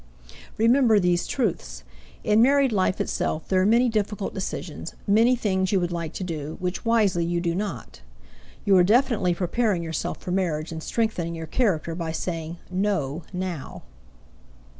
[0.57, 1.83] Remember these truths:
[2.23, 6.23] In married life itself there are many difficult decisions, many things you would like to
[6.23, 8.01] do, which wisely you do not.
[8.65, 13.83] You are definitely preparing yourself for marriage in strengthening your character by saying "no" now.